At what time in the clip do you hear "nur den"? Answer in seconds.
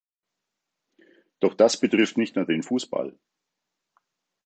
2.35-2.63